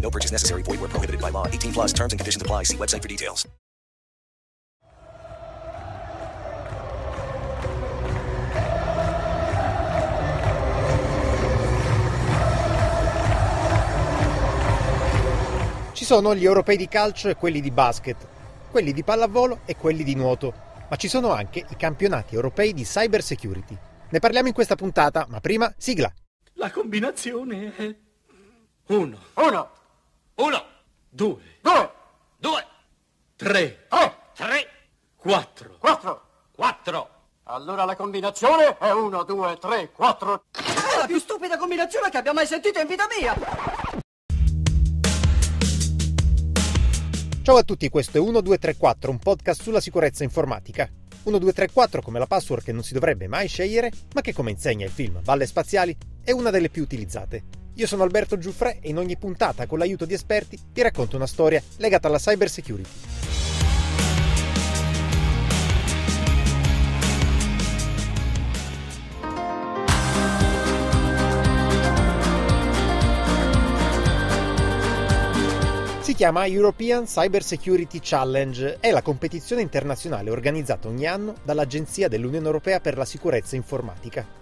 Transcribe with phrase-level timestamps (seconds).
[0.00, 0.62] No purchase necessary.
[0.62, 1.46] Void where prohibited by law.
[1.46, 2.64] 18 plus terms and conditions apply.
[2.64, 3.46] See website for details.
[15.92, 18.26] Ci sono gli europei di calcio e quelli di basket,
[18.70, 20.54] quelli di pallavolo e quelli di nuoto,
[20.88, 23.76] ma ci sono anche i campionati europei di cyber security.
[24.08, 26.10] Ne parliamo in questa puntata, ma prima sigla.
[26.54, 27.94] La combinazione è
[28.86, 29.18] 1,
[30.40, 30.64] Uno, 1,
[31.10, 31.90] 2, due,
[32.38, 32.66] 2,
[33.36, 34.68] 3, tre, 3,
[35.16, 36.22] 4, quattro.
[36.54, 37.10] 4.
[37.42, 40.44] Allora la combinazione è uno, due, tre, quattro.
[40.50, 43.34] È la più stupida combinazione che abbia mai sentito in vita mia!
[47.42, 50.88] Ciao a tutti, questo è 1234, un podcast sulla sicurezza informatica.
[51.24, 54.90] 1234 come la password che non si dovrebbe mai scegliere, ma che come insegna il
[54.90, 57.60] film Valle Spaziali è una delle più utilizzate.
[57.80, 61.26] Io sono Alberto Giuffre e in ogni puntata, con l'aiuto di esperti, vi racconto una
[61.26, 62.90] storia legata alla cyber security.
[76.00, 82.44] Si chiama European Cyber Security Challenge, è la competizione internazionale organizzata ogni anno dall'Agenzia dell'Unione
[82.44, 84.39] Europea per la sicurezza informatica.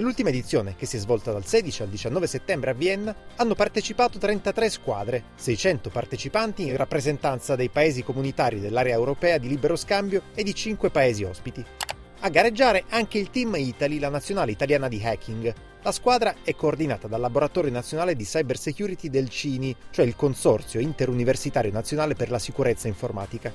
[0.00, 4.16] All'ultima edizione, che si è svolta dal 16 al 19 settembre a Vienna, hanno partecipato
[4.16, 10.42] 33 squadre, 600 partecipanti in rappresentanza dei paesi comunitari dell'area europea di libero scambio e
[10.42, 11.62] di 5 paesi ospiti.
[12.20, 15.52] A gareggiare anche il Team Italy, la nazionale italiana di hacking.
[15.82, 20.80] La squadra è coordinata dal Laboratorio Nazionale di Cyber Security del CINI, cioè il Consorzio
[20.80, 23.52] Interuniversitario Nazionale per la Sicurezza Informatica.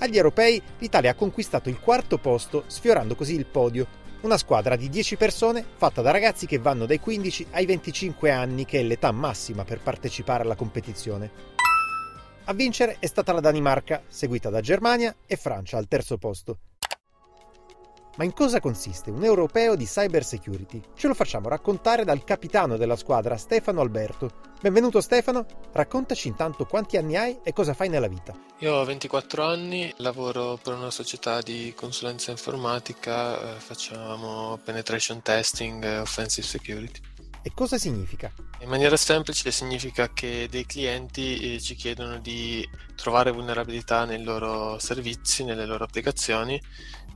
[0.00, 3.86] Agli europei l'Italia ha conquistato il quarto posto, sfiorando così il podio.
[4.20, 8.64] Una squadra di 10 persone fatta da ragazzi che vanno dai 15 ai 25 anni,
[8.64, 11.30] che è l'età massima per partecipare alla competizione.
[12.46, 16.58] A vincere è stata la Danimarca, seguita da Germania e Francia al terzo posto.
[18.16, 20.82] Ma in cosa consiste un europeo di cyber security?
[20.94, 24.47] Ce lo facciamo raccontare dal capitano della squadra, Stefano Alberto.
[24.60, 28.34] Benvenuto Stefano, raccontaci intanto quanti anni hai e cosa fai nella vita.
[28.58, 35.84] Io ho 24 anni, lavoro per una società di consulenza informatica, eh, facciamo penetration testing
[35.84, 37.00] e offensive security.
[37.40, 38.32] E cosa significa?
[38.58, 44.80] In maniera semplice significa che dei clienti eh, ci chiedono di trovare vulnerabilità nei loro
[44.80, 46.60] servizi, nelle loro applicazioni,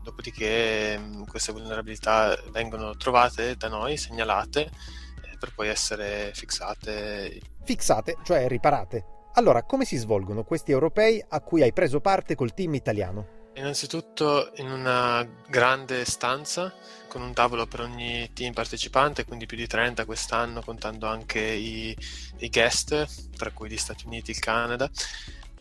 [0.00, 5.01] dopodiché mh, queste vulnerabilità vengono trovate da noi, segnalate, eh,
[5.42, 7.40] per poi essere fixate.
[7.64, 9.04] Fissate, cioè riparate.
[9.34, 13.40] Allora, come si svolgono questi europei a cui hai preso parte col team italiano?
[13.54, 16.72] Innanzitutto in una grande stanza
[17.08, 21.96] con un tavolo per ogni team partecipante, quindi più di 30 quest'anno, contando anche i,
[22.38, 24.88] i guest, tra cui gli Stati Uniti e il Canada,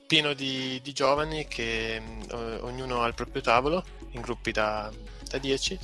[0.06, 4.91] pieno di, di giovani che mh, ognuno ha il proprio tavolo, in gruppi da,
[5.28, 5.80] da 10.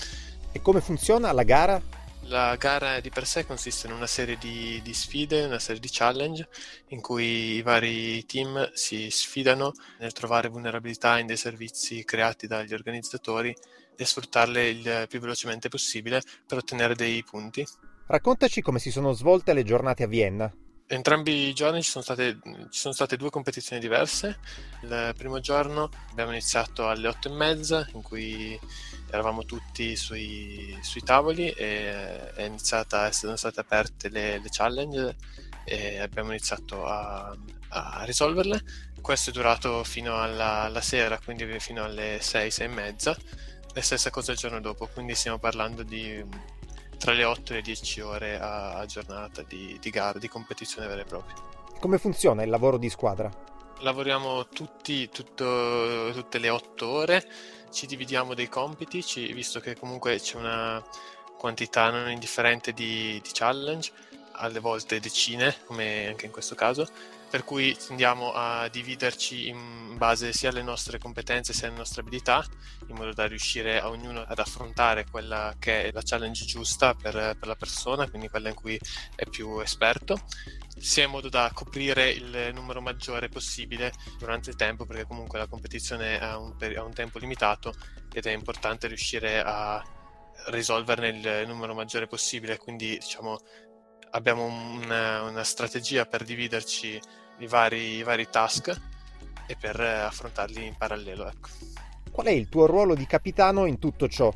[0.52, 1.82] E come funziona la gara?
[2.30, 5.88] La gara di per sé consiste in una serie di, di sfide, una serie di
[5.90, 6.50] challenge
[6.90, 12.74] in cui i vari team si sfidano nel trovare vulnerabilità in dei servizi creati dagli
[12.74, 13.56] organizzatori
[13.96, 17.66] e sfruttarle il più velocemente possibile per ottenere dei punti.
[18.08, 20.54] Raccontaci come si sono svolte le giornate a Vienna.
[20.86, 22.40] Entrambi i giorni ci sono, state,
[22.70, 24.40] ci sono state due competizioni diverse.
[24.84, 28.60] Il primo giorno abbiamo iniziato alle otto e mezza, in cui
[29.10, 35.16] eravamo tutti sui, sui tavoli e è iniziata, sono state aperte le, le challenge
[35.64, 37.36] e abbiamo iniziato a,
[37.70, 38.62] a risolverle.
[39.02, 43.18] Questo è durato fino alla, alla sera, quindi fino alle sei, sei e mezza.
[43.74, 46.24] La stessa cosa il giorno dopo, quindi stiamo parlando di
[46.98, 50.88] tra le 8 e le 10 ore a, a giornata di, di gara, di competizione
[50.88, 51.36] vera e propria.
[51.80, 53.30] Come funziona il lavoro di squadra?
[53.82, 57.28] Lavoriamo tutti, tutto, tutte le 8 ore,
[57.72, 60.84] ci dividiamo dei compiti, ci, visto che comunque c'è una
[61.38, 63.92] quantità non indifferente di, di challenge,
[64.40, 66.88] alle volte decine, come anche in questo caso,
[67.30, 72.46] per cui tendiamo a dividerci in base sia alle nostre competenze sia alle nostre abilità,
[72.88, 77.14] in modo da riuscire a ognuno ad affrontare quella che è la challenge giusta per,
[77.14, 78.80] per la persona, quindi quella in cui
[79.16, 80.20] è più esperto,
[80.78, 85.48] sia in modo da coprire il numero maggiore possibile durante il tempo, perché comunque la
[85.48, 87.74] competizione ha un, ha un tempo limitato
[88.14, 89.84] ed è importante riuscire a
[90.48, 93.38] risolverne il numero maggiore possibile, quindi diciamo
[94.12, 97.00] abbiamo una, una strategia per dividerci
[97.40, 98.76] i vari, i vari, task
[99.46, 101.28] e per affrontarli in parallelo.
[101.28, 101.50] Ecco.
[102.12, 104.34] Qual è il tuo ruolo di capitano in tutto ciò?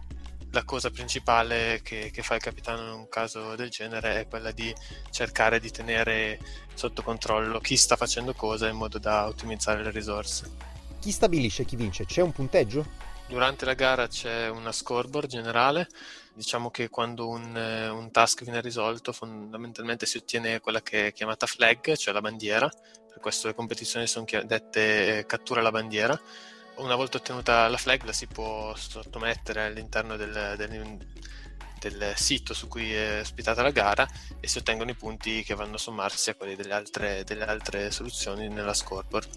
[0.51, 4.51] La cosa principale che, che fa il capitano in un caso del genere è quella
[4.51, 4.73] di
[5.09, 6.39] cercare di tenere
[6.73, 10.69] sotto controllo chi sta facendo cosa in modo da ottimizzare le risorse.
[10.99, 12.05] Chi stabilisce chi vince?
[12.05, 12.85] C'è un punteggio?
[13.27, 15.87] Durante la gara c'è una scoreboard generale,
[16.33, 21.45] diciamo che quando un, un, task viene risolto fondamentalmente si ottiene quella che è chiamata
[21.45, 22.69] flag, cioè la bandiera,
[23.07, 26.19] per questo le competizioni sono dette eh, cattura la bandiera.
[26.81, 30.97] Una volta ottenuta la flag la si può sottomettere all'interno del, del,
[31.79, 34.07] del sito su cui è ospitata la gara
[34.39, 37.91] e si ottengono i punti che vanno a sommarsi a quelli delle altre, delle altre
[37.91, 39.27] soluzioni nella scoreboard.